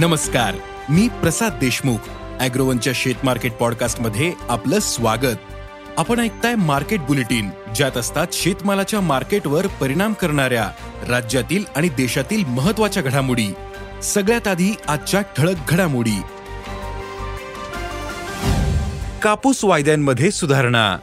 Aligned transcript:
नमस्कार 0.00 0.54
मी 0.88 1.08
प्रसाद 1.08 1.52
देशमुख 1.60 1.98
अॅग्रोवनच्या 2.40 2.92
शेत 2.96 3.14
मार्केट 3.24 3.52
पॉडकास्टमध्ये 3.52 4.32
आपलं 4.48 4.78
स्वागत. 4.78 5.36
आपण 5.98 6.20
ऐकताय 6.20 6.54
मार्केट 6.54 7.00
बुलेटिन 7.00 7.50
ज्यात 7.74 7.96
असतात 7.96 8.26
शेतमालाच्या 8.32 9.00
मार्केटवर 9.00 9.66
परिणाम 9.66 10.12
करणाऱ्या 10.12 10.70
राज्यातील 11.08 11.64
आणि 11.76 11.88
देशातील 11.88 12.44
महत्त्वाच्या 12.44 13.02
घडामोडी. 13.02 13.54
सगळ्यात 14.02 14.48
आधी 14.48 14.70
आजच्या 14.88 15.20
ठळक 15.20 15.56
घडामोडी. 15.68 16.22
कापूस 19.22 19.64
वायद्यांमध्ये 19.64 20.30
सुधारणा. 20.30 20.96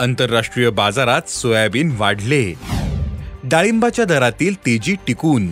आंतरराष्ट्रीय 0.00 0.70
बाजारात 0.70 1.28
सोयाबीन 1.28 1.94
वाढले. 1.98 2.54
डाळिंबाच्या 3.44 4.04
दरातील 4.04 4.54
तेजी 4.56 4.96
टिकून. 5.06 5.48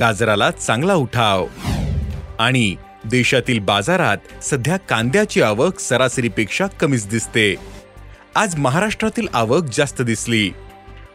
गाजराला 0.00 0.50
चांगला 0.50 0.94
उठाव. 0.94 1.46
आणि 2.40 2.76
देशातील 3.04 3.58
बाजारात 3.58 4.44
सध्या 4.44 4.76
कांद्याची 4.76 5.42
आवक 5.42 5.78
सरासरीपेक्षा 5.78 6.66
कमीच 6.66 7.08
दिसते. 7.08 7.54
आज 8.34 8.56
महाराष्ट्रातील 8.56 9.26
आवक 9.32 9.64
जास्त 9.64 10.02
दिसली. 10.02 10.50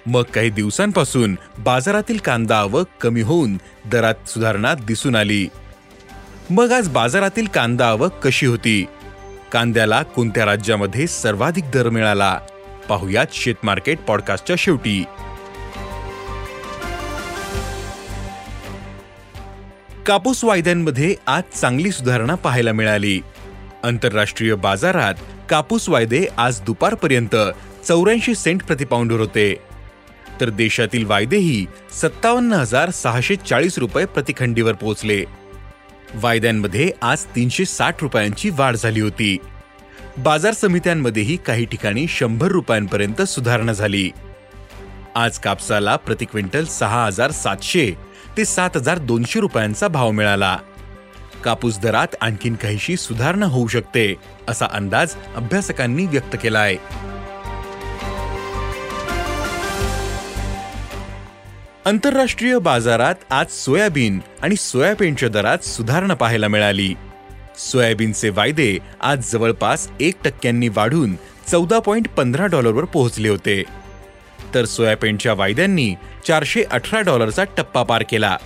मग 0.05 0.23
काही 0.23 0.49
दिवसांपासून 0.49 1.37
बाजारातील 1.59 2.17
कांदा 2.17 2.57
आवक 2.57 2.87
कमी 3.01 3.21
होऊन 3.21 3.57
दरात 3.91 4.29
सुधारणा 4.29 4.73
दिसून 4.73 5.15
आली. 5.15 5.47
मग 6.49 6.71
आज 6.71 6.89
बाजारातील 6.89 7.45
कांदा 7.45 7.87
आवक 7.87 8.13
कशी 8.13 8.45
होती? 8.45 8.85
कांद्याला 9.51 10.03
कोणत्या 10.03 10.45
राज्यामध्ये 10.45 11.07
सर्वाधिक 11.07 11.63
दर 11.73 11.89
मिळाला? 11.89 12.39
पाहुयात 12.89 13.27
शेतमार्केट 13.33 13.99
पॉडकास्टच्या 13.99 14.55
शेवटी. 14.59 15.03
कापूस 20.05 20.43
वायद्यांमध्ये 20.43 21.15
आज 21.27 21.43
चांगली 21.53 21.91
सुधारणा 21.91 22.35
पाहायला 22.35 22.71
मिळाली. 22.71 23.21
आंतरराष्ट्रीय 23.83 24.55
बाजारात 24.55 25.13
कापूस 25.49 25.89
वायदे 25.89 26.25
आज 26.37 26.61
दुपारपर्यंत 26.61 27.35
चौऱ्याऐंशी 27.87 28.35
सेंट 28.35 28.63
प्रतिपाऊंडवर 28.63 29.19
होते. 29.19 29.55
तर 30.41 30.49
देशातील 30.49 31.05
वायदेही 31.05 31.65
सत्तावन्न 32.01 32.53
हजार 32.53 32.89
सहाशे 32.89 33.35
चाळीस 33.35 33.77
रुपये 33.77 34.05
प्रतिखंडीवर 34.05 34.73
पोहोचले. 34.73 35.25
वायद्यांमध्ये 36.13 36.91
आज 37.01 37.25
तीनशे 37.25 37.65
साठ 37.65 38.01
रुपयांची 38.01 38.49
वाढ 38.49 38.75
झाली 38.75 39.01
होती. 39.01 39.37
बाजार 40.17 40.53
समित्यांमध्येही 40.53 41.37
काही 41.37 41.65
ठिकाणी 41.65 42.07
शंभर 42.07 42.47
रुपयांपर्यंत 42.47 43.21
सुधारणा 43.21 43.73
झाली. 43.73 44.11
आज 45.15 45.39
कापसाला 45.39 45.95
प्रति 45.95 46.25
क्विंटल 46.25 46.65
सहा 46.65 47.05
हजार 47.05 47.31
सातशे 47.31 48.14
ते 48.37 48.45
सात 48.45 48.69
हजार 48.75 48.97
दोनशे 48.97 49.39
रुपयांचा 49.39 49.87
भाव 49.87 50.11
मिळाला. 50.11 50.57
कापूस 51.43 51.79
दरात 51.79 52.15
आणखीन 52.21 52.55
काहीशी 52.55 52.97
सुधारणा 52.97 53.45
होऊ 53.45 53.67
शकते 53.67 54.15
असा 54.47 54.65
अंदाज 54.71 55.15
अभ्यासकांनी 55.35 56.05
व्यक्त 56.05 56.35
केलाय. 56.43 56.75
आंतरराष्ट्रीय 61.85 62.57
बाजारात 62.59 63.15
आज 63.29 63.45
सोयाबीन 63.51 64.19
आणि 64.41 64.55
सोयाबीनच्या 64.55 65.29
दरात 65.29 65.65
सुधारणा 65.65 66.13
पाहायला 66.13 66.47
मिळाली. 66.47 66.93
सोयाबीनचे 67.57 68.29
वायदे 68.29 68.77
आज 69.01 69.31
जवळपास 69.31 69.87
एक 69.99 70.15
टक्क्यांनी 70.23 70.67
वाढून 70.67 71.15
चौदा 71.51 71.79
पॉइंट 71.79 72.07
पंधरा 72.07 72.45
डॉलरवर 72.45 72.83
पोहोचले 72.83 73.29
होते. 73.29 73.63
तर 74.55 74.65
सोयाबीनच्या 74.65 75.33
वायद्यांनी 75.33 75.95
चारशे 76.27 76.63
अठरा 76.71 77.01
डॉलरचा 77.01 77.43
टप्पा 77.43 77.83
पार 77.83 78.03
केला. 78.09 78.37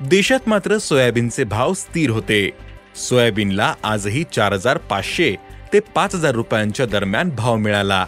देशात 0.00 0.48
मात्र 0.48 0.78
सोयाबीनचे 0.78 1.44
भाव 1.44 1.74
स्थिर 1.74 2.10
होते. 2.10 2.50
सोयाबीनला 2.96 3.74
आजही 3.84 4.24
चार 4.32 4.52
हजार 4.52 4.78
पाचशे 4.78 5.34
ते 5.72 5.80
पाच 5.80 6.14
हजार 6.14 6.30
रुपयांच्या 6.30 6.86
दरम्यान 6.86 7.30
भाव 7.30 7.56
मिळाला. 7.56 8.06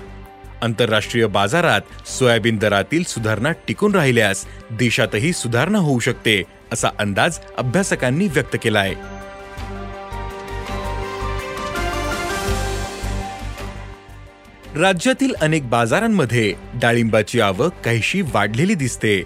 आंतरराष्ट्रीय 0.62 1.26
बाजारात 1.26 2.08
सोयाबीन 2.08 2.56
दरातील 2.56 3.02
सुधारणा 3.02 3.52
टिकून 3.52 3.94
राहिल्यास 3.94 4.44
देशातही 4.70 5.32
सुधारणा 5.32 5.78
होऊ 5.78 5.98
शकते 5.98 6.42
असा 6.72 6.88
अंदाज 6.98 7.38
अभ्यासकांनी 7.58 8.28
व्यक्त 8.28 8.56
केलाय. 8.62 8.94
राज्यातील 14.76 15.34
अनेक 15.40 15.70
बाजारांमध्ये 15.70 16.54
डाळिंबाची 16.74 17.40
आवक 17.40 17.72
काहीशी 17.84 18.22
वाढलेली 18.22 18.74
दिसते. 18.74 19.22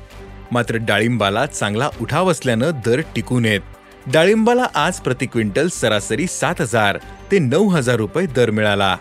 मात्र 0.52 0.76
डाळिंबाला 0.76 1.46
चांगला 1.46 1.90
उठाव 2.00 2.30
असल्यानं 2.30 2.70
दर 2.86 3.00
टिकून 3.14 3.44
येत. 3.44 3.60
डाळिंबाला 4.06 4.66
आज 4.74 5.00
प्रति 5.00 5.26
क्विंटल 5.26 5.68
सरासरी 5.68 6.26
सात 6.26 6.60
हजार 6.60 6.98
ते 7.32 7.38
नऊ 7.38 7.68
हजार 7.68 7.96
रुपये 7.96 8.26
दर 8.26 8.50
मिळाला. 8.50 8.96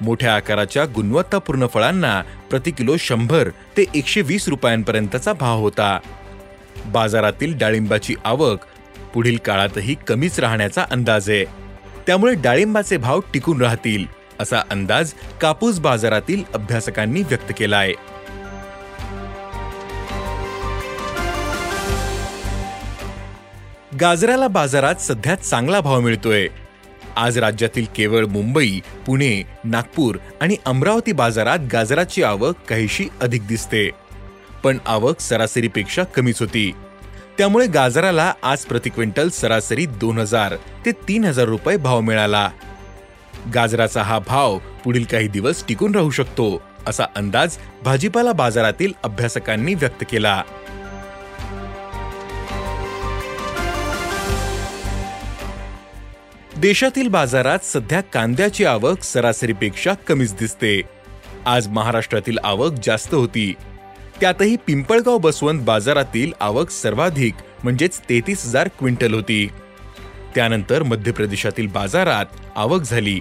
मोठ्या 0.00 0.34
आकाराच्या 0.36 0.84
गुणवत्तापूर्ण 0.84 1.66
फळांना 1.66 2.22
प्रति 2.50 2.70
किलो 2.70 2.96
शंभर 2.96 3.48
ते 3.76 3.84
एकशे 3.94 4.20
वीस 4.20 4.48
रुपयांपर्यंतचा 4.48 5.32
भाव 5.32 5.60
होता. 5.60 5.98
बाजारातील 6.86 7.58
डाळिंबाची 7.58 8.14
आवक 8.24 8.58
पुढील 9.14 9.36
काळातही 9.36 9.94
कमीच 9.94 10.40
राहण्याचा 10.40 10.84
अंदाज 10.90 11.30
आहे. 11.30 11.44
त्यामुळे 12.06 12.34
डाळिंबाचे 12.34 12.96
भाव 12.96 13.20
टिकून 13.34 13.62
राहतील. 13.62 14.04
असा 14.40 14.62
अंदाज 14.70 15.12
कापूस 15.40 15.78
बाजारातील 15.78 16.42
अभ्यासकांनी 16.54 17.22
व्यक्त 17.22 17.52
केला 17.58 17.76
आहे. 17.76 17.94
गाजराला 24.00 24.48
बाजारात 24.48 24.94
सध्या 24.94 25.34
चांगला 25.34 25.80
भाव 25.80 26.00
मिळतोय. 26.00 26.48
आज 27.16 27.38
राज्यातील 27.38 27.86
केवळ 27.96 28.24
मुंबई 28.24 28.80
पुणे 29.06 29.42
नागपूर 29.64 30.16
आणि 30.40 30.56
अमरावती 30.64 31.12
बाजारात 31.12 31.58
गाजराची 31.72 32.22
आवक 32.22 32.56
काहीशी 32.68 33.08
अधिक 33.20 33.46
दिसते. 33.46 33.90
पण 34.64 34.78
आवक 34.86 35.20
सरासरीपेक्षा 35.20 36.04
कमीच 36.04 36.40
होती. 36.40 36.72
त्यामुळे 37.38 37.66
गाजराला 37.66 38.32
आज 38.42 38.58
प्रति 38.58 38.90
क्विंटल 38.90 39.28
सरासरी 39.28 39.86
दोन 39.86 40.18
हजार 40.18 40.56
ते 40.86 40.92
तीन 40.92 41.24
हजार 41.24 41.44
रुपये 41.44 41.76
भाव 41.76 42.00
मिळाला. 42.00 42.50
गाजराचा 43.54 44.02
हा 44.02 44.18
भाव 44.18 44.58
पुढील 44.58 45.04
काही 45.04 45.28
दिवस 45.28 45.64
टिकून 45.68 45.94
राहू 45.94 46.10
शकतो 46.10 46.62
असा 46.86 47.04
अंदाज 47.16 47.56
भाजीपाला 47.84 48.32
बाजारातील 48.32 48.92
अभ्यासकांनी 49.02 49.74
व्यक्त 49.74 50.04
केला. 50.10 50.42
देशातील 56.56 57.08
बाजारात 57.08 57.58
सध्या 57.62 58.00
कांद्याची 58.00 58.64
आवक 58.64 59.02
सरासरीपेक्षा 59.02 59.94
कमीच 59.94 60.34
दिसते. 60.34 60.82
आज 61.46 61.68
महाराष्ट्रातील 61.68 62.38
आवक 62.44 62.72
जास्त 62.84 63.14
होती. 63.14 63.54
त्यातही 64.20 64.56
पिंपळगाव 64.66 65.18
बसवंत 65.18 65.60
बाजारातील 65.60 66.32
आवक 66.40 66.70
सर्वाधिक 66.70 67.34
म्हणजेच 67.62 68.00
तेहतीस 68.00 68.46
हजार 68.46 68.68
क्विंटल 68.68 69.14
होती. 69.14 69.48
त्यानंतर 70.34 70.82
मध्य 70.82 71.12
प्रदेशातील 71.12 71.66
बाजारात 71.66 72.26
आवक 72.56 72.82
झाली. 72.82 73.20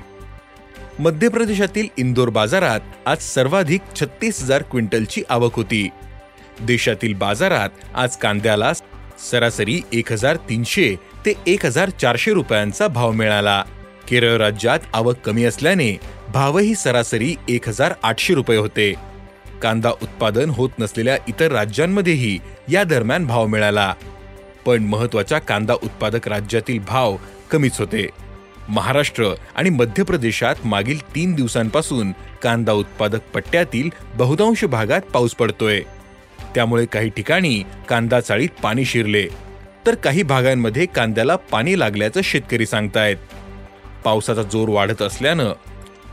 मध्य 0.99 1.29
प्रदेशातील 1.29 1.87
इंदोर 1.97 2.29
बाजारात 2.29 2.79
आज 3.05 3.17
सर्वाधिक 3.17 3.81
छत्तीस 4.01 4.43
हजार 4.43 4.61
क्विंटलची 4.61 5.23
आवक 5.29 5.55
होती. 5.55 5.89
देशातील 6.61 7.13
बाजारात 7.13 7.69
आज 7.95 8.17
कांद्याला 8.17 8.73
सरासरी 9.31 9.81
एक 9.93 10.11
हजार 10.11 10.35
तीनशे 10.35 10.95
ते 11.25 11.33
एक 11.47 11.65
हजार 11.65 11.89
चारशे 11.89 12.33
रुपयांचा 12.33 12.87
भाव 12.87 13.11
मिळाला. 13.11 13.63
केरळ 14.09 14.37
राज्यात 14.37 14.79
आवक 14.93 15.15
कमी 15.17 15.45
असल्याने 15.45 15.99
भावही 16.33 16.75
सरासरी 16.75 17.35
एक 17.49 17.67
हजार 17.67 17.93
आठशे 18.03 18.33
रुपये 18.33 18.57
होते. 18.57 18.93
कांदा 19.61 19.89
उत्पादन 19.89 20.49
होत 20.49 20.69
नसलेल्या 20.79 21.17
इतर 21.27 21.51
राज्यांमध्येही 21.51 22.39
या 22.71 22.83
दरम्यान 22.83 23.25
भाव 23.25 23.47
मिळाला. 23.47 23.93
पण 24.65 24.83
महत्त्वाच्या 24.83 25.39
कांदा 25.39 25.73
उत्पादक 25.73 26.27
राज्यातील 26.27 26.79
भाव 26.79 27.15
कमीच 27.51 27.79
होते. 27.79 28.24
महाराष्ट्र 28.69 29.27
आणि 29.55 29.69
मध्य 29.69 30.03
प्रदेशात 30.03 30.55
मागील 30.65 31.15
तीन 31.15 31.33
दिवसांपासून 31.33 32.11
कांदा 32.43 32.71
उत्पादक 32.71 33.19
पट्ट्यातील 33.33 33.89
बहुतांश 34.15 34.65
भागात 34.65 35.01
पाऊस 35.01 35.35
पडतोय. 35.35 35.81
त्यामुळे 36.55 36.85
काही 36.85 37.09
ठिकाणी 37.09 37.63
कांदा 37.89 38.21
चाळीत 38.21 38.49
पाणी 38.63 38.85
शिरले. 38.85 39.27
तर 39.85 39.95
काही 39.95 40.23
भागांमध्ये 40.23 40.85
कांद्याला 40.85 41.35
पाणी 41.35 41.79
लागल्याचं 41.79 42.21
शेतकरी 42.23 42.65
सांगतायत. 42.65 43.17
पावसाचा 44.05 44.43
जोर 44.43 44.69
वाढत 44.69 45.01
असल्यानं 45.01 45.53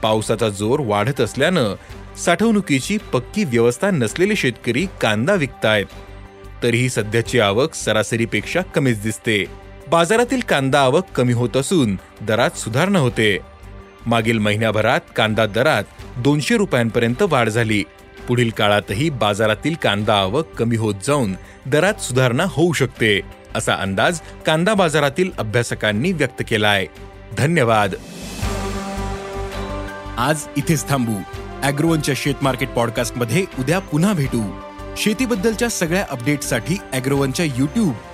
पावसाचा 0.03 0.49
जोर 0.49 0.81
वाढत 0.81 1.21
असल्यानं 1.21 1.75
साठवणुकीची 2.17 2.99
पक्की 3.13 3.45
व्यवस्था 3.45 3.91
नसलेले 3.91 4.37
शेतकरी 4.37 4.87
कांदा 5.01 5.35
विकतायत. 5.35 5.87
तरीही 6.63 6.89
सध्याची 6.89 7.41
आवक 7.41 7.75
सरासरीपेक्षा 7.75 8.61
कमीच 8.61 9.03
दिसते. 9.03 9.45
बाजारातील 9.93 10.41
कांदा 10.41 10.81
आवक 10.81 11.05
कमी 11.15 11.33
होत 11.33 11.57
असून 11.57 11.97
दरात 12.21 12.51
सुधारणा 12.51 12.99
होते. 12.99 13.39
मागील 14.07 14.39
महिन्याभरात 14.39 15.01
कांदा 15.17 15.47
दरात 15.47 15.85
दोनशे 16.17 16.57
रुपयांपर्यंत 16.57 17.23
वाढ 17.23 17.49
झाली. 17.49 17.85
पुढील 18.29 18.51
काळातही 18.51 19.11
बाजारातील 19.11 19.75
कांदा 19.75 20.15
आवक 20.15 20.55
कमी 20.55 20.77
होत 20.77 20.95
जाऊन 21.05 21.35
दरात 21.67 21.95
सुधारणा 21.95 22.45
होऊ 22.49 22.73
शकते 22.73 23.21
असा 23.55 23.75
अंदाज 23.75 24.21
कांदा 24.47 24.75
बाजारातील 24.75 25.31
अभ्यासकांनी 25.39 26.13
व्यक्त 26.13 26.43
केलाय. 26.49 26.87
धन्यवाद. 27.39 27.95
आज 30.19 30.41
इथेच 30.57 30.89
थांबू. 30.89 31.17
अॅग्रोवनच्या 31.63 32.15
शेत 32.19 32.35
मार्केट 32.43 32.69
पॉडकास्टमध्ये 32.69 33.45
उद्या 33.59 33.79
पुन्हा 33.79 34.13
भेटू. 34.13 34.61
शेतीबद्दलच्या 34.97 35.69
सगळ्या 35.69 36.05
अपडेटसाठी 36.11 36.77
अॅग्रोवनच्या 36.93 37.47
युट्यूब 37.47 37.93